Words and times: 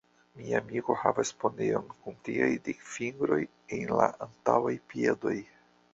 Mia 0.37 0.53
amiko 0.61 0.93
havas 1.01 1.31
poneon 1.43 1.85
kun 2.05 2.17
tiaj 2.29 2.49
dikfingroj 2.69 3.41
en 3.79 3.95
la 4.01 4.11
antaŭaj 4.29 4.77
piedoj. 4.95 5.37